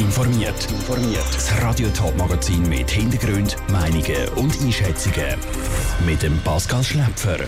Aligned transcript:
informiert. 0.00 0.70
Informiert. 0.70 1.26
Das 1.34 1.62
Radio 1.62 1.88
Top 1.90 2.16
Magazin 2.16 2.66
mit 2.68 2.90
Hintergrund, 2.90 3.56
Meinungen 3.70 4.28
und 4.36 4.58
Einschätzungen 4.62 5.36
mit 6.06 6.22
dem 6.22 6.38
Pascal 6.38 6.82
Schläpfer. 6.82 7.38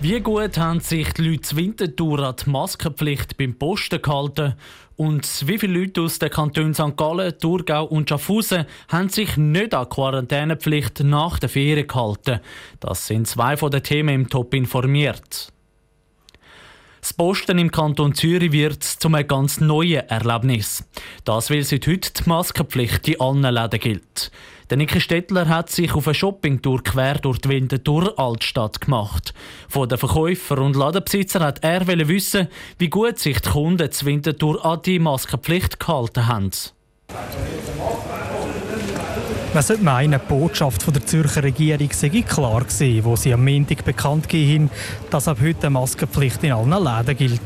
Wie 0.00 0.20
gut 0.20 0.58
haben 0.58 0.80
sich 0.80 1.12
die 1.12 1.22
Leute 1.22 1.54
Winterthur 1.54 2.18
an 2.20 2.34
die 2.44 2.50
Maskenpflicht 2.50 3.36
beim 3.36 3.54
Posten 3.54 4.02
gehalten? 4.02 4.54
Und 4.96 5.46
wie 5.46 5.58
viele 5.58 5.78
Leute 5.78 6.02
aus 6.02 6.18
den 6.18 6.30
Kantonen 6.30 6.74
St. 6.74 6.96
Gallen, 6.96 7.38
Thurgau 7.38 7.84
und 7.84 8.08
Schaffhausen 8.08 8.66
haben 8.88 9.08
sich 9.08 9.36
nicht 9.36 9.72
an 9.72 9.86
die 9.88 9.94
Quarantänepflicht 9.94 11.04
nach 11.04 11.38
der 11.38 11.48
Ferien 11.48 11.86
gehalten? 11.86 12.40
Das 12.80 13.06
sind 13.06 13.28
zwei 13.28 13.56
von 13.56 13.70
den 13.70 13.84
Themen 13.84 14.14
im 14.14 14.28
Top 14.28 14.54
informiert. 14.54 15.51
Das 17.02 17.12
Posten 17.14 17.58
im 17.58 17.72
Kanton 17.72 18.14
Zürich 18.14 18.52
wird 18.52 18.84
zu 18.84 19.08
einem 19.08 19.26
ganz 19.26 19.60
neuen 19.60 20.08
Erlebnis. 20.08 20.84
Das, 21.24 21.50
weil 21.50 21.64
seit 21.64 21.88
heute 21.88 22.12
die 22.12 22.28
Maskenpflicht 22.28 23.08
in 23.08 23.20
allen 23.20 23.42
Läden 23.42 23.80
gilt. 23.80 24.30
Der 24.70 24.76
Niki 24.76 25.00
Stettler 25.00 25.48
hat 25.48 25.68
sich 25.68 25.92
auf 25.94 26.06
eine 26.06 26.14
Shoppingtour 26.14 26.84
quer 26.84 27.14
durch 27.14 27.40
die 27.40 27.48
Winterthur 27.48 28.16
Altstadt 28.20 28.80
gemacht. 28.80 29.34
Von 29.68 29.88
den 29.88 29.98
Verkäufer 29.98 30.58
und 30.58 30.76
Ladenbesitzer 30.76 31.40
hat 31.40 31.64
er 31.64 31.88
wissen, 31.88 32.46
wie 32.78 32.88
gut 32.88 33.18
sich 33.18 33.40
die 33.40 33.50
Kunden 33.50 33.90
zur 33.90 34.06
Winterthur 34.06 34.64
an 34.64 34.80
die 34.82 35.00
Maskenpflicht 35.00 35.80
gehalten 35.80 36.28
haben. 36.28 36.52
Man 39.54 39.62
sollte 39.62 39.84
meinen, 39.84 40.18
die 40.18 40.28
Botschaft 40.28 40.82
von 40.82 40.94
der 40.94 41.04
Zürcher 41.04 41.42
Regierung 41.42 41.90
sei 41.92 42.08
klar 42.26 42.60
gewesen, 42.60 43.04
wo 43.04 43.16
sie 43.16 43.34
am 43.34 43.44
Montag 43.44 43.84
bekannt 43.84 44.26
gegeben 44.26 44.70
dass 45.10 45.28
ab 45.28 45.38
heute 45.42 45.66
eine 45.66 45.70
Maskenpflicht 45.70 46.42
in 46.44 46.52
allen 46.52 46.70
Läden 46.70 47.14
gilt. 47.18 47.42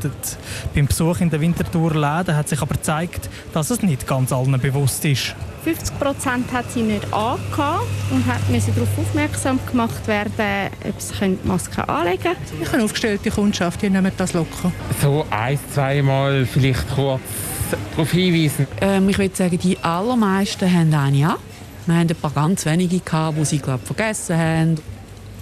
Beim 0.73 0.87
Besuch 0.87 1.19
in 1.19 1.29
den 1.29 1.41
Winterthur-Läden 1.41 2.33
hat 2.33 2.47
sich 2.47 2.61
aber 2.61 2.75
gezeigt, 2.75 3.29
dass 3.51 3.71
es 3.71 3.81
nicht 3.81 4.07
ganz 4.07 4.31
allen 4.31 4.57
bewusst 4.57 5.03
ist. 5.03 5.35
50 5.65 5.99
Prozent 5.99 6.53
hat 6.53 6.71
sie 6.71 6.83
nicht 6.83 7.03
angehabt 7.13 7.83
und 8.09 8.25
hat 8.25 8.39
darauf 8.49 8.97
aufmerksam 8.97 9.59
gemacht 9.69 10.07
werden, 10.07 10.71
ob 10.87 11.01
sie 11.01 11.13
die 11.19 11.47
Maske 11.47 11.89
anlegen 11.89 12.23
können. 12.23 12.61
Ich 12.61 12.71
habe 12.71 12.83
aufgestellte 12.85 13.31
Kundschaft, 13.31 13.81
die 13.81 13.89
nehmen 13.89 14.13
das 14.15 14.31
locker. 14.31 14.71
So 15.01 15.25
ein, 15.29 15.59
zweimal 15.73 16.45
vielleicht 16.45 16.89
kurz 16.95 17.19
darauf 17.91 18.11
hinweisen. 18.11 18.65
Ähm, 18.79 19.09
ich 19.09 19.17
würde 19.17 19.35
sagen, 19.35 19.59
die 19.59 19.77
allermeisten 19.79 20.71
haben 20.71 20.93
eine 20.93 21.31
an. 21.31 21.35
Wir 21.87 21.95
haben 21.95 22.09
ein 22.09 22.15
paar 22.15 22.31
ganz 22.31 22.65
wenige, 22.65 22.99
die 22.99 23.45
sie 23.45 23.59
glaub, 23.59 23.85
vergessen 23.85 24.37
haben. 24.37 24.75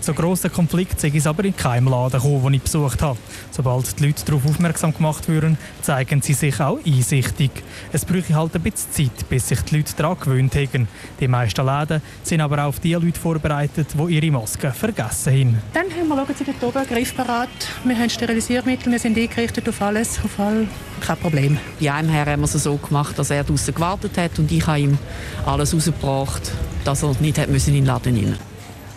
So 0.06 0.14
grossen 0.14 0.53
Konflikt 0.53 1.02
sei 1.02 1.11
es 1.16 1.25
aber 1.25 1.45
in 1.45 1.58
keinem 1.58 1.88
Laden 1.88 2.22
gekommen, 2.22 2.44
den 2.44 2.53
ich 2.53 2.61
besucht 2.61 3.02
habe. 3.02 3.17
Sobald 3.50 4.00
die 4.00 4.06
Leute 4.06 4.23
darauf 4.23 4.45
aufmerksam 4.45 4.94
gemacht 4.94 5.28
würden, 5.28 5.58
zeigen 5.81 6.22
sie 6.22 6.34
sich 6.34 6.61
auch 6.61 6.78
einsichtig. 6.86 7.50
Es 7.92 8.06
bräuchte 8.06 8.36
halt 8.36 8.53
ein 8.53 8.61
bisschen 8.61 8.92
Zeit, 8.92 9.30
bis 9.30 9.48
sich 9.48 9.61
die 9.61 9.78
Leute 9.78 9.94
daran 9.98 10.20
gewöhnt 10.20 10.53
haben. 10.53 10.88
Die 11.20 11.28
meisten 11.28 11.66
Läden 11.66 12.03
sind 12.22 12.42
aber 12.42 12.59
auch 12.59 12.67
auf 12.67 12.80
die 12.81 12.94
Leute 12.94 13.20
vorbereitet, 13.20 13.88
die 13.95 14.14
ihre 14.14 14.30
Masken 14.30 14.72
vergessen 14.73 15.33
haben. 15.33 15.61
Dann 15.73 15.86
haben 15.86 16.08
wir, 16.08 16.16
schauen 16.16 16.36
Sie 16.38 16.44
dort 16.44 16.76
oben, 16.76 16.88
griffbereit. 16.88 17.50
Wir 17.83 17.98
haben 17.98 18.09
Sterilisiermittel, 18.11 18.92
wir 18.92 19.00
sind 19.00 19.17
eingerichtet 19.17 19.67
auf 19.67 19.81
alles, 19.81 20.20
auf 20.23 20.39
all, 20.39 20.67
kein 21.02 21.17
Problem. 21.17 21.58
Bei 21.80 21.92
einem 21.92 22.09
Herr 22.09 22.28
haben 22.28 22.42
wir 22.42 22.45
es 22.45 22.53
so 22.53 22.78
gemacht, 22.78 23.17
dass 23.17 23.31
er 23.31 23.44
draußen 23.44 23.73
gewartet 23.73 24.16
hat 24.20 24.38
und 24.38 24.52
ich 24.52 24.67
habe 24.67 24.81
ihm 24.81 25.00
alles 25.48 25.73
rausgebracht, 25.73 26.52
dass 26.83 27.02
er 27.02 27.16
nicht 27.22 27.39
hat 27.39 27.50
müssen 27.50 27.73
in 27.73 27.78
den 27.78 27.86
Laden 27.88 28.16
rein 28.16 28.38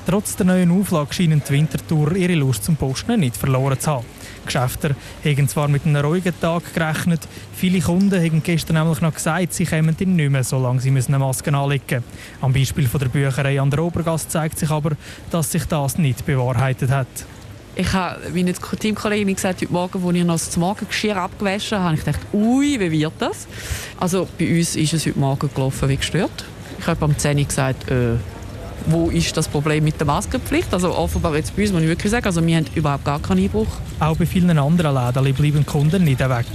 Trotz 0.08 0.36
der 0.36 0.46
neuen 0.46 0.70
Auflage 0.70 1.12
scheinen 1.12 1.42
die 1.46 1.52
Wintertour 1.52 2.16
ihre 2.16 2.32
Lust 2.32 2.64
zum 2.64 2.76
Posten 2.76 3.20
nicht 3.20 3.36
verloren 3.36 3.78
zu 3.78 3.90
haben. 3.90 4.06
Die 4.40 4.46
Geschäfte 4.46 4.96
haben 5.22 5.48
zwar 5.48 5.68
mit 5.68 5.84
einem 5.84 6.02
ruhigen 6.02 6.32
Tag 6.40 6.72
gerechnet, 6.72 7.20
viele 7.52 7.82
Kunden 7.82 8.18
haben 8.18 8.42
gestern 8.42 8.76
nämlich 8.76 9.02
noch 9.02 9.12
gesagt, 9.12 9.52
sie 9.52 9.66
kommen 9.66 9.94
nicht 9.98 10.30
mehr, 10.30 10.44
solange 10.44 10.80
sie 10.80 10.88
eine 10.88 11.18
Maske 11.18 11.54
anlegen 11.54 11.84
müssen. 11.88 12.04
Am 12.40 12.54
Beispiel 12.54 12.88
von 12.88 13.00
der 13.00 13.08
Bücherei 13.08 13.60
an 13.60 13.68
der 13.68 13.80
Obergasse 13.80 14.28
zeigt 14.28 14.58
sich 14.58 14.70
aber, 14.70 14.92
dass 15.30 15.52
sich 15.52 15.66
das 15.66 15.98
nicht 15.98 16.24
bewahrheitet 16.24 16.88
hat. 16.88 17.06
Ich 17.76 17.92
habe 17.92 18.30
meiner 18.32 18.54
Teamkollegin 18.54 19.34
gesagt, 19.34 19.60
heute 19.60 19.72
Morgen, 19.74 20.02
als 20.02 20.16
ich 20.16 20.24
noch 20.24 20.34
das 20.38 20.56
Morgengeschirr 20.56 21.18
abgewaschen 21.18 21.80
habe, 21.80 21.96
ich 21.96 22.04
gedacht, 22.04 22.20
ui, 22.32 22.80
wie 22.80 22.90
wird 22.90 23.12
das? 23.18 23.46
Also 24.00 24.26
bei 24.38 24.56
uns 24.56 24.74
ist 24.74 24.94
es 24.94 25.04
heute 25.04 25.18
Morgen 25.18 25.50
gelaufen 25.54 25.86
wie 25.90 25.98
gestört. 25.98 26.46
Ich 26.78 26.86
habe 26.86 27.04
am 27.04 27.18
10 27.18 27.36
Uhr 27.36 27.44
gesagt, 27.44 27.90
äh, 27.90 28.14
wo 28.86 29.10
ist 29.10 29.36
das 29.36 29.48
Problem 29.48 29.84
mit 29.84 29.98
der 29.98 30.06
Maskenpflicht? 30.06 30.72
Also 30.72 30.94
offenbar 30.94 31.36
jetzt 31.36 31.54
bei 31.56 31.62
uns, 31.62 31.72
muss 31.72 31.82
ich 31.82 31.88
wirklich 31.88 32.10
sagen, 32.10 32.26
also 32.26 32.44
wir 32.44 32.56
haben 32.56 32.66
überhaupt 32.74 33.04
gar 33.04 33.20
keinen 33.20 33.42
Einbruch. 33.44 33.68
Auch 34.00 34.16
bei 34.16 34.26
vielen 34.26 34.58
anderen 34.58 34.94
Läden 34.94 35.34
bleiben 35.34 35.66
Kunden 35.66 36.04
nicht 36.04 36.20
weg. 36.20 36.46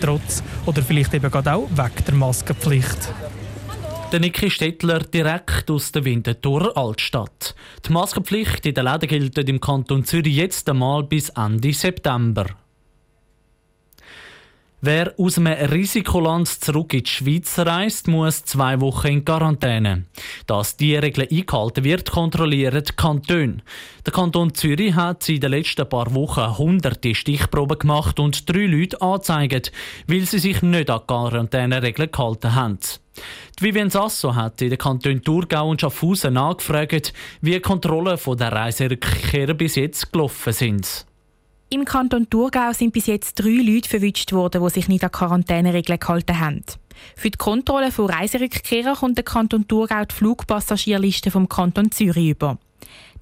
Trotz 0.00 0.42
oder 0.66 0.82
vielleicht 0.82 1.14
eben 1.14 1.30
gerade 1.30 1.54
auch 1.54 1.68
weg 1.76 2.04
der 2.06 2.14
Maskenpflicht. 2.14 3.12
Der 4.12 4.20
Niki 4.20 4.50
Stettler 4.50 5.00
direkt 5.00 5.70
aus 5.70 5.90
der 5.90 6.04
Winterthur 6.04 6.76
Altstadt. 6.76 7.54
Die 7.86 7.92
Maskenpflicht 7.92 8.66
in 8.66 8.74
den 8.74 8.84
Läden 8.84 9.08
gilt 9.08 9.38
im 9.48 9.60
Kanton 9.60 10.04
Zürich 10.04 10.36
jetzt 10.36 10.68
einmal 10.68 11.02
bis 11.02 11.30
Ende 11.30 11.72
September. 11.72 12.46
Wer 14.84 15.14
aus 15.16 15.38
einem 15.38 15.52
Risikoland 15.70 16.48
zurück 16.48 16.92
in 16.92 17.04
die 17.04 17.08
Schweiz 17.08 17.56
reist, 17.56 18.08
muss 18.08 18.44
zwei 18.44 18.80
Wochen 18.80 19.06
in 19.06 19.24
Quarantäne. 19.24 20.06
Dass 20.48 20.76
diese 20.76 21.00
Regel 21.00 21.28
eingehalten 21.30 21.84
wird, 21.84 22.10
kontrollieren 22.10 22.82
die 22.82 22.92
Kantone. 22.92 23.58
Der 24.04 24.12
Kanton 24.12 24.52
Zürich 24.54 24.96
hat 24.96 25.28
in 25.28 25.38
den 25.38 25.52
letzten 25.52 25.88
paar 25.88 26.12
Wochen 26.16 26.58
hunderte 26.58 27.14
Stichproben 27.14 27.78
gemacht 27.78 28.18
und 28.18 28.50
drei 28.50 28.66
Leute 28.66 29.00
angezeigt, 29.00 29.70
weil 30.08 30.22
sie 30.22 30.40
sich 30.40 30.62
nicht 30.62 30.90
an 30.90 30.98
die 30.98 31.06
Quarantäneregeln 31.06 32.10
gehalten 32.10 32.52
haben. 32.56 32.80
Die 33.60 33.62
Vivian 33.62 33.88
Sasso 33.88 34.34
hat 34.34 34.60
in 34.62 34.70
den 34.70 34.78
Kantonen 34.78 35.22
Thurgau 35.22 35.70
und 35.70 35.80
Schaffhausen 35.80 36.36
angefragt, 36.36 37.12
wie 37.40 37.52
die 37.52 37.60
Kontrollen 37.60 38.18
der 38.36 38.50
Reiserückkehrer 38.50 39.54
bis 39.54 39.76
jetzt 39.76 40.12
gelaufen 40.12 40.52
sind. 40.52 41.06
Im 41.72 41.86
Kanton 41.86 42.28
Thurgau 42.28 42.74
sind 42.74 42.92
bis 42.92 43.06
jetzt 43.06 43.36
drei 43.36 43.62
Leute 43.62 43.88
verwünscht 43.88 44.30
worden, 44.32 44.62
die 44.62 44.68
sich 44.68 44.88
nicht 44.88 45.04
an 45.04 45.10
Quarantäneregeln 45.10 45.98
gehalten 45.98 46.38
haben. 46.38 46.62
Für 47.16 47.30
die 47.30 47.38
Kontrolle 47.38 47.90
von 47.90 48.10
Reiserückkehrern 48.10 48.94
kommt 48.94 49.16
der 49.16 49.24
Kanton 49.24 49.66
Thurgau 49.66 50.04
die 50.04 50.14
Flugpassagierliste 50.14 51.30
vom 51.30 51.48
Kanton 51.48 51.90
Zürich 51.90 52.28
über. 52.28 52.58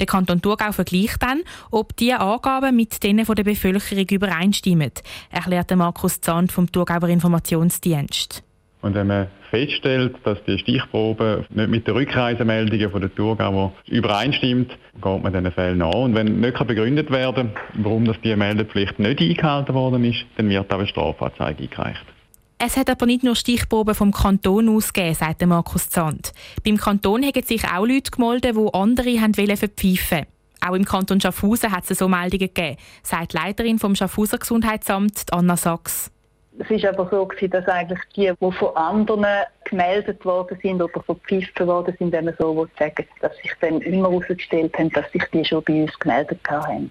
Der 0.01 0.07
Kanton 0.07 0.43
Thurgau 0.43 0.73
vergleicht 0.73 1.23
dann, 1.23 1.43
ob 1.71 1.97
diese 1.97 2.19
Angaben 2.19 2.75
mit 2.75 3.01
denen 3.05 3.25
der 3.25 3.45
Bevölkerung 3.45 4.07
übereinstimmen, 4.11 4.91
erklärt 5.31 5.77
Markus 5.77 6.21
Zand 6.21 6.51
vom 6.51 6.73
Thurgauer 6.73 7.09
Informationsdienst. 7.09 8.43
Und 8.83 8.95
wenn 8.95 9.09
man 9.09 9.29
feststellt, 9.51 10.17
dass 10.25 10.43
die 10.45 10.59
Stichprobe 10.59 11.45
nicht 11.51 11.69
mit 11.69 11.87
den 11.87 11.95
Rückreisemeldungen 11.95 12.91
von 12.91 13.01
der 13.01 13.15
Thurgauer 13.15 13.73
übereinstimmt, 13.87 14.71
geht 14.95 15.23
man 15.23 15.33
diesen 15.33 15.53
Fällen 15.53 15.83
an. 15.83 15.95
Und 15.95 16.15
wenn 16.15 16.41
nicht 16.41 16.67
begründet 16.67 17.11
werden 17.11 17.53
kann, 17.55 17.85
warum 17.85 18.05
das 18.07 18.21
die 18.23 18.35
Meldepflicht 18.35 18.99
nicht 18.99 19.21
eingehalten 19.21 19.75
worden 19.75 20.05
ist, 20.05 20.25
dann 20.37 20.49
wird 20.49 20.73
auch 20.73 20.79
eine 20.79 20.87
Strafanzeige 20.87 21.65
eingereicht. 21.65 22.05
Es 22.63 22.77
hat 22.77 22.91
aber 22.91 23.07
nicht 23.07 23.25
nur 23.25 23.37
Stichproben 23.37 23.95
vom 23.95 24.13
Kanton 24.13 24.69
ausgegeben, 24.69 25.15
sagt 25.15 25.45
Markus 25.47 25.89
Zandt. 25.89 26.33
Beim 26.63 26.77
Kanton 26.77 27.23
haben 27.23 27.43
sich 27.43 27.65
auch 27.65 27.87
Leute 27.87 28.11
gemeldet, 28.11 28.55
die 28.55 28.75
andere 28.75 29.21
haben 29.21 29.35
verpfeifen 29.35 30.27
Auch 30.61 30.75
im 30.75 30.85
Kanton 30.85 31.23
Schaffhausen 31.23 31.73
hat 31.73 31.91
es 31.91 31.99
so 31.99 32.07
Meldungen 32.07 32.53
gegeben, 32.53 32.77
sagt 33.03 33.33
die 33.33 33.39
Leiterin 33.39 33.79
vom 33.79 33.95
Schaffhauser 33.95 34.37
Gesundheitsamt, 34.37 35.25
Anna 35.33 35.57
Sachs. 35.57 36.11
Es 36.63 36.71
ist 36.71 36.85
aber 36.85 37.09
so, 37.11 37.27
dass 37.49 37.67
eigentlich 37.69 38.01
die, 38.15 38.31
die 38.39 38.53
von 38.53 38.77
anderen 38.77 39.27
gemeldet 39.65 40.23
worden 40.27 40.59
sind 40.63 40.83
oder 40.83 41.03
verpfifft 41.03 41.59
worden 41.61 41.95
sind, 41.99 42.13
wenn 42.13 42.27
man 42.27 42.35
so 42.39 42.69
sagen, 42.79 43.07
dass 43.23 43.35
sich 43.39 43.53
dann 43.63 43.81
immer 43.81 44.11
herausgestellt 44.11 44.77
haben, 44.77 44.91
dass 44.91 45.11
sich 45.11 45.25
die 45.33 45.43
schon 45.43 45.65
bei 45.65 45.83
uns 45.83 45.99
gemeldet 45.99 46.41
haben. 46.49 46.91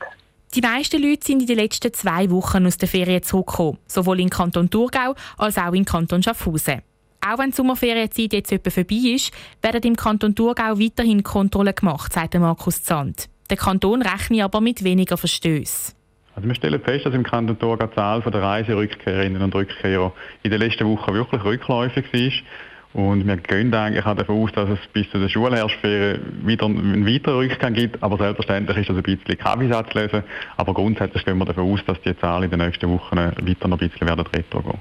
Die 0.55 0.61
meisten 0.61 0.99
Leute 0.99 1.23
sind 1.23 1.41
in 1.41 1.47
den 1.47 1.57
letzten 1.57 1.93
zwei 1.93 2.31
Wochen 2.31 2.65
aus 2.65 2.79
der 2.79 2.87
Ferien 2.87 3.21
zurückgekommen, 3.21 3.77
sowohl 3.85 4.19
im 4.21 4.31
Kanton 4.31 4.71
Thurgau 4.71 5.13
als 5.37 5.59
auch 5.59 5.73
im 5.73 5.85
Kanton 5.85 6.23
Schaffhausen. 6.23 6.81
Auch 7.21 7.37
wenn 7.37 7.51
die 7.51 7.55
Sommerferienzeit 7.55 8.33
jetzt 8.33 8.51
etwa 8.51 8.71
vorbei 8.71 9.13
ist, 9.13 9.31
werden 9.61 9.83
im 9.83 9.95
Kanton 9.95 10.33
Thurgau 10.33 10.79
weiterhin 10.79 11.21
Kontrollen 11.21 11.75
gemacht, 11.75 12.11
sagt 12.11 12.33
Markus 12.33 12.81
Zandt. 12.81 13.29
Der 13.51 13.57
Kanton 13.57 14.01
rechnet 14.01 14.41
aber 14.41 14.61
mit 14.61 14.83
weniger 14.83 15.17
Verstößen. 15.17 15.98
Also 16.39 16.47
wir 16.47 16.55
stellen 16.55 16.79
fest, 16.79 17.05
dass 17.05 17.13
im 17.13 17.23
Kanton 17.23 17.59
Thurgau 17.59 17.87
die 17.87 17.95
Zahl 17.95 18.21
der 18.21 18.41
Reiserückkehrerinnen 18.41 19.41
und 19.41 19.53
Rückkehrer 19.53 20.13
in 20.41 20.51
den 20.51 20.61
letzten 20.61 20.87
Wochen 20.87 21.13
wirklich 21.13 21.43
rückläufig 21.43 22.05
war. 22.13 23.01
Und 23.01 23.27
wir 23.27 23.35
gehen 23.35 23.73
eigentlich 23.73 24.05
davon 24.05 24.43
aus, 24.43 24.51
dass 24.53 24.69
es 24.69 24.79
bis 24.93 25.09
zu 25.11 25.19
den 25.19 25.27
Schulherbstferien 25.27 26.47
wieder 26.47 26.67
einen 26.67 27.05
weiteren 27.05 27.39
Rückgang 27.39 27.73
gibt. 27.73 28.01
Aber 28.01 28.17
selbstverständlich 28.17 28.77
ist 28.77 28.89
das 28.89 28.95
ein 28.95 29.03
bisschen 29.03 29.37
Kaffeesatz 29.37 29.93
lesen. 29.93 30.23
Aber 30.55 30.73
grundsätzlich 30.73 31.25
gehen 31.25 31.37
wir 31.37 31.43
davon 31.43 31.73
aus, 31.73 31.81
dass 31.85 31.99
die 32.03 32.17
Zahlen 32.17 32.43
in 32.43 32.51
den 32.51 32.65
nächsten 32.65 32.89
Wochen 32.89 33.17
weiter 33.17 33.67
noch 33.67 33.81
ein 33.81 33.89
bisschen 33.89 34.07
werden 34.07 34.25
retro 34.33 34.61
gehen. 34.61 34.79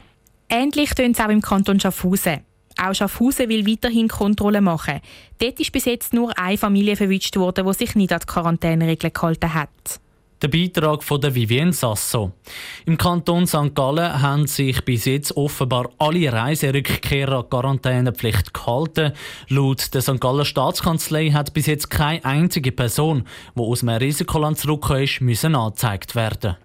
Ähnlich 0.49 0.90
tun 0.94 1.10
es 1.10 1.19
auch 1.19 1.28
im 1.28 1.43
Kanton 1.43 1.81
Schaffhausen. 1.81 2.43
Auch 2.81 2.94
Schaffhausen 2.94 3.49
will 3.49 3.66
weiterhin 3.66 4.06
Kontrollen 4.06 4.62
machen. 4.62 5.00
Dort 5.40 5.58
ist 5.58 5.72
bis 5.72 5.87
jetzt 5.87 6.14
nur 6.14 6.38
eine 6.38 6.56
Familie 6.56 6.94
verwünscht 6.94 7.37
worden, 7.37 7.66
die 7.66 7.72
sich 7.72 7.96
nicht 7.96 8.12
an 8.12 8.20
die 8.20 8.26
Quarantäneregeln 8.26 9.12
gehalten 9.12 9.55
hat. 9.55 10.00
Der 10.40 10.49
Beitrag 10.49 11.02
von 11.02 11.20
der 11.20 11.35
Vivien 11.35 11.73
Sasso. 11.73 12.31
Im 12.87 12.96
Kanton 12.96 13.49
St. 13.49 13.75
Gallen 13.75 14.23
haben 14.23 14.46
sich 14.46 14.85
bis 14.85 15.05
jetzt 15.05 15.37
offenbar 15.37 15.90
alle 15.99 16.32
Reiserückkehrer 16.32 17.40
an 17.40 17.50
Quarantänepflicht 17.50 18.55
gehalten. 18.55 19.14
Laut 19.49 19.93
der 19.93 20.00
St. 20.00 20.20
Galler 20.20 20.44
Staatskanzlei 20.44 21.31
hat 21.31 21.55
bis 21.55 21.67
jetzt 21.67 21.90
keine 21.90 22.25
einzige 22.25 22.70
Person, 22.70 23.25
die 23.56 23.61
aus 23.61 23.82
einem 23.82 23.96
Risikoland 23.96 24.58
zurückgekommen 24.58 25.02
ist, 25.02 25.20
müssen 25.20 25.56
angezeigt 25.56 26.14
werden. 26.14 26.56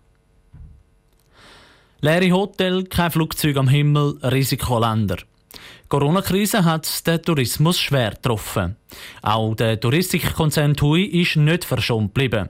Leere 2.02 2.32
Hotel, 2.32 2.84
kein 2.84 3.10
Flugzeug 3.10 3.58
am 3.58 3.70
Himmel, 3.70 4.20
Risikoländer. 4.22 5.16
Die 5.16 5.90
Corona-Krise 5.90 6.64
hat 6.64 7.08
den 7.08 7.24
Tourismus 7.24 7.80
schwer 7.80 8.12
getroffen. 8.12 8.76
Auch 9.24 9.56
der 9.56 9.80
Touristikkonzern 9.80 10.76
TUI 10.76 11.06
ist 11.06 11.38
nicht 11.38 11.66
verschont 11.66 12.14
geblieben. 12.14 12.50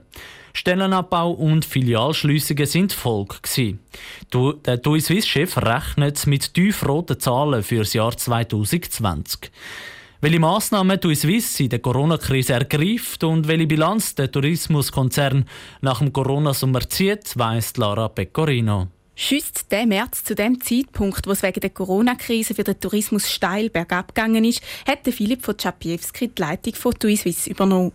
Stellenabbau 0.56 1.32
und 1.32 1.64
Filialschliessungen 1.64 2.66
sind 2.66 2.92
Folge. 2.92 3.38
Der 4.32 4.80
TUI 4.80 5.00
Swiss-Chef 5.00 5.58
rechnet 5.58 6.26
mit 6.28 6.54
tiefroten 6.54 7.18
Zahlen 7.18 7.62
für 7.64 7.80
das 7.80 7.92
Jahr 7.92 8.16
2020. 8.16 9.50
Welche 10.20 10.38
Massnahmen 10.38 11.00
TUI 11.00 11.16
Swiss 11.16 11.58
in 11.58 11.70
der 11.70 11.80
Corona-Krise 11.80 12.54
ergreift 12.54 13.24
und 13.24 13.48
welche 13.48 13.66
Bilanz 13.66 14.14
der 14.14 14.30
Tourismuskonzern 14.30 15.44
nach 15.82 15.98
dem 15.98 16.12
Corona-Sommer 16.12 16.88
zieht, 16.88 17.36
weiss 17.36 17.76
Lara 17.76 18.08
Pecorino. 18.08 18.86
Schüsst 19.16 19.70
der 19.70 19.86
März 19.86 20.24
zu 20.24 20.34
dem 20.34 20.60
Zeitpunkt, 20.60 21.26
wo 21.26 21.32
es 21.32 21.42
wegen 21.42 21.60
der 21.60 21.70
Corona-Krise 21.70 22.54
für 22.54 22.64
den 22.64 22.80
Tourismus 22.80 23.30
steil 23.30 23.70
bergab 23.70 24.14
gegangen 24.14 24.44
ist, 24.44 24.62
hat 24.86 25.00
Philipp 25.04 25.44
von 25.44 25.58
Czapiewski 25.58 26.28
die 26.28 26.40
Leitung 26.40 26.74
von 26.74 26.94
TUI 26.94 27.16
Swiss 27.16 27.46
übernommen. 27.48 27.92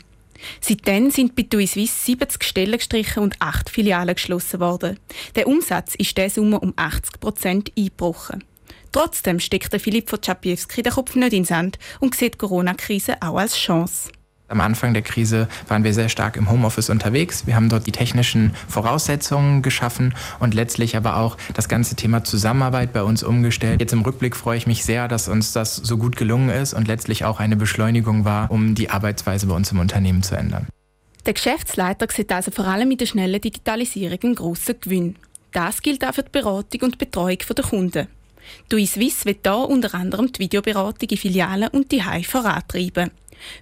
Seitdem 0.62 1.12
sind 1.12 1.36
bei 1.36 1.44
TUI 1.44 1.68
Swiss 1.68 2.06
70 2.06 2.44
Stellen 2.44 2.78
gestrichen 2.78 3.24
und 3.24 3.36
8 3.40 3.70
Filialen 3.70 4.16
geschlossen 4.16 4.60
worden. 4.60 5.00
Der 5.36 5.48
Umsatz 5.48 5.96
ist 5.96 6.18
dieser 6.18 6.30
Sommer 6.30 6.62
um 6.62 6.74
80 6.76 7.20
Prozent 7.20 7.72
eingebrochen. 7.78 8.44
Trotzdem 8.92 9.40
steckt 9.40 9.80
Philipp 9.82 10.10
von 10.10 10.22
Czapiewski 10.22 10.82
den 10.82 10.94
Kopf 10.94 11.16
nicht 11.16 11.34
ins 11.34 11.50
Sand 11.50 11.78
und 12.00 12.16
sieht 12.16 12.36
die 12.36 12.38
Corona-Krise 12.40 13.22
auch 13.22 13.38
als 13.38 13.56
Chance. 13.56 14.10
Am 14.50 14.62
Anfang 14.62 14.94
der 14.94 15.04
Krise 15.04 15.48
waren 15.68 15.84
wir 15.84 15.94
sehr 15.94 16.10
stark 16.10 16.36
im 16.36 16.50
Homeoffice 16.50 16.90
unterwegs. 16.90 17.46
Wir 17.46 17.56
haben 17.56 17.70
dort 17.70 17.86
die 17.86 17.92
technischen 17.92 18.56
Voraussetzungen 18.68 19.62
geschaffen 19.62 20.16
und 20.40 20.56
letztlich 20.56 20.98
aber 20.98 21.18
auch 21.18 21.38
das 21.54 21.70
ganze 21.70 21.96
Thema 21.96 22.24
Zusammenarbeit 22.24 22.92
bei 22.92 23.04
uns 23.04 23.22
umgestellt. 23.22 23.80
Jetzt 23.80 23.94
im 23.94 24.02
Rückblick 24.02 24.36
freue 24.36 24.58
ich 24.58 24.66
mich 24.66 24.84
sehr, 24.84 25.08
dass 25.08 25.28
uns 25.28 25.54
das 25.54 25.76
so 25.76 25.98
gut 25.98 26.16
gelungen 26.16 26.50
ist 26.50 26.74
und 26.74 26.88
letztlich 26.88 27.26
auch 27.26 27.40
eine 27.40 27.56
Beschleunigung 27.56 28.26
war, 28.26 28.50
um 28.50 28.74
die 28.74 28.90
Arbeitsweise 28.90 29.46
bei 29.46 29.54
uns 29.54 29.72
im 29.72 29.80
Unternehmen 29.80 30.24
zu 30.24 30.36
ändern. 30.36 30.68
Der 31.28 31.34
Geschäftsleiter 31.34 32.08
sieht 32.12 32.32
also 32.32 32.50
vor 32.50 32.66
allem 32.66 32.90
mit 32.90 33.02
der 33.02 33.06
schnellen 33.06 33.40
Digitalisierung 33.40 34.18
einen 34.24 34.36
grossen 34.36 34.76
Gewinn. 34.82 35.16
Das 35.52 35.84
gilt 35.84 36.04
auch 36.04 36.14
für 36.14 36.24
die 36.24 36.32
Beratung 36.32 36.82
und 36.82 36.98
Betreuung 36.98 37.38
der 37.56 37.66
Kunden. 37.66 38.08
TUI 38.68 38.88
Swiss 38.88 39.26
wird 39.26 39.40
da 39.44 39.56
unter 39.56 39.94
anderem 39.94 40.32
die 40.32 40.40
Videoberatung 40.40 41.10
in 41.10 41.18
Filialen 41.18 41.70
und 41.70 41.92
die 41.92 42.04
Hai 42.04 42.24
vorantreiben. 42.24 43.12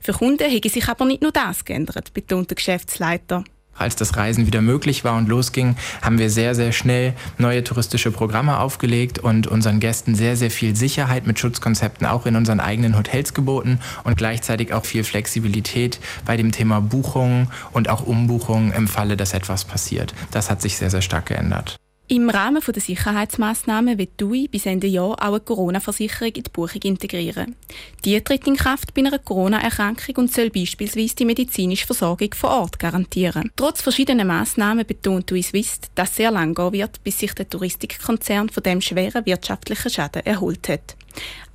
Für 0.01 0.13
Kunden 0.13 0.49
hätte 0.49 0.69
sich 0.69 0.87
aber 0.87 1.05
nicht 1.05 1.21
nur 1.21 1.31
das 1.31 1.65
geändert, 1.65 2.13
betont 2.13 2.49
der 2.49 2.55
Geschäftsleiter. 2.55 3.43
Als 3.77 3.95
das 3.95 4.17
Reisen 4.17 4.47
wieder 4.47 4.61
möglich 4.61 5.03
war 5.03 5.17
und 5.17 5.29
losging, 5.29 5.75
haben 6.01 6.17
wir 6.17 6.29
sehr, 6.29 6.55
sehr 6.55 6.71
schnell 6.71 7.13
neue 7.37 7.63
touristische 7.63 8.11
Programme 8.11 8.59
aufgelegt 8.59 9.19
und 9.19 9.45
unseren 9.45 9.79
Gästen 9.79 10.15
sehr, 10.15 10.35
sehr 10.35 10.49
viel 10.49 10.75
Sicherheit 10.75 11.27
mit 11.27 11.37
Schutzkonzepten 11.37 12.07
auch 12.07 12.25
in 12.25 12.35
unseren 12.35 12.59
eigenen 12.59 12.97
Hotels 12.97 13.33
geboten 13.33 13.79
und 14.03 14.17
gleichzeitig 14.17 14.73
auch 14.73 14.85
viel 14.85 15.03
Flexibilität 15.03 15.99
bei 16.25 16.37
dem 16.37 16.51
Thema 16.51 16.81
Buchungen 16.81 17.51
und 17.71 17.89
auch 17.89 18.05
Umbuchungen 18.05 18.73
im 18.73 18.87
Falle, 18.87 19.15
dass 19.15 19.33
etwas 19.33 19.65
passiert. 19.65 20.13
Das 20.31 20.49
hat 20.49 20.61
sich 20.61 20.77
sehr, 20.77 20.89
sehr 20.89 21.03
stark 21.03 21.27
geändert. 21.27 21.77
Im 22.09 22.29
Rahmen 22.29 22.63
der 22.65 22.81
Sicherheitsmaßnahmen 22.81 23.97
wird 23.97 24.11
DUI 24.15 24.47
bis 24.47 24.65
Ende 24.65 24.87
Jahr 24.87 25.11
auch 25.11 25.17
eine 25.17 25.41
Corona-Versicherung 25.41 26.31
in 26.35 26.43
die 26.43 26.49
Buchung 26.49 26.81
integrieren. 26.83 27.57
Die 28.05 28.21
tritt 28.21 28.47
in 28.47 28.55
Kraft 28.55 28.93
bei 28.93 29.01
einer 29.01 29.19
Corona-Erkrankung 29.19 30.15
und 30.15 30.31
soll 30.31 30.49
beispielsweise 30.49 31.15
die 31.17 31.25
medizinische 31.25 31.85
Versorgung 31.85 32.33
vor 32.33 32.51
Ort 32.51 32.79
garantieren. 32.79 33.51
Trotz 33.57 33.81
verschiedener 33.81 34.23
Maßnahmen 34.23 34.87
betont 34.87 35.29
DUI 35.29 35.43
Swiss, 35.43 35.81
dass 35.95 36.15
sehr 36.15 36.31
lang 36.31 36.55
gehen 36.55 36.71
wird, 36.71 37.03
bis 37.03 37.19
sich 37.19 37.33
der 37.33 37.49
Touristikkonzern 37.49 38.47
von 38.47 38.63
dem 38.63 38.79
schweren 38.79 39.25
wirtschaftlichen 39.25 39.89
Schaden 39.89 40.25
erholt 40.25 40.69
hat. 40.69 40.95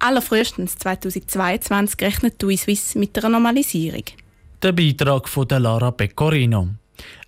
Allerfrühestens 0.01 0.77
2022 0.77 2.03
rechnet 2.03 2.43
DUI 2.43 2.59
Swiss 2.59 2.95
mit 2.95 3.17
einer 3.17 3.31
Normalisierung. 3.31 4.05
Der 4.63 4.73
Beitrag 4.73 5.31
von 5.31 5.49
Lara 5.49 5.93
Pecorino. 5.93 6.69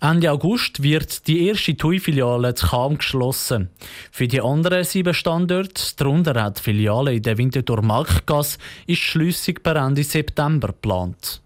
Ende 0.01 0.31
August 0.31 0.83
wird 0.83 1.27
die 1.27 1.47
erste 1.47 1.75
TUI-Filiale 1.75 2.53
zu 2.55 2.67
Cham 2.67 2.97
geschlossen. 2.97 3.69
Für 4.11 4.27
die 4.27 4.41
anderen 4.41 4.83
sieben 4.83 5.13
Standorte, 5.13 5.81
darunter 5.97 6.45
auch 6.45 6.53
die 6.53 6.61
Filiale 6.61 7.13
in 7.13 7.21
der 7.21 7.37
Winterthur 7.37 7.81
Marktgasse, 7.81 8.57
ist 8.87 9.01
Schliessung 9.01 9.55
per 9.63 9.75
Ende 9.75 10.03
September 10.03 10.67
geplant. 10.67 11.41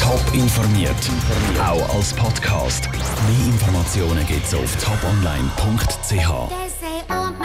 Top 0.00 0.34
informiert, 0.34 0.96
auch 1.62 1.94
als 1.94 2.12
Podcast. 2.14 2.88
Mehr 2.92 3.46
Informationen 3.46 4.26
gibt 4.26 4.44
es 4.44 4.54
auf 4.54 4.76
toponline.ch. 4.82 6.69